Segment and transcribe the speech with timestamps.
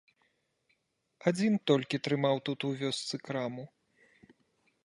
[1.31, 3.63] Адзін толькі трымаў тут у вёсцы краму.